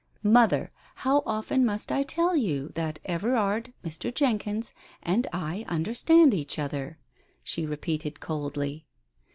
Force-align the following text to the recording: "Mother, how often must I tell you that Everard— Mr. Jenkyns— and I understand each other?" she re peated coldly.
"Mother, 0.23 0.71
how 1.05 1.21
often 1.27 1.63
must 1.63 1.91
I 1.91 2.01
tell 2.01 2.35
you 2.35 2.69
that 2.69 2.97
Everard— 3.05 3.71
Mr. 3.85 4.11
Jenkyns— 4.11 4.73
and 5.03 5.27
I 5.31 5.63
understand 5.69 6.33
each 6.33 6.57
other?" 6.57 6.97
she 7.43 7.67
re 7.67 7.77
peated 7.77 8.19
coldly. 8.19 8.87